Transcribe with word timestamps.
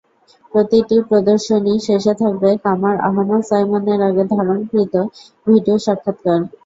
প্রতিটি 0.53 0.97
প্রদর্শনীর 1.09 1.79
শেষে 1.87 2.13
থাকবে 2.21 2.49
কামার 2.63 2.95
আহমাদ 3.07 3.41
সাইমনের 3.49 3.99
আগে 4.09 4.23
ধারণকৃত 4.33 4.93
ভিডিও 5.47 5.77
সাক্ষাৎকার। 5.85 6.39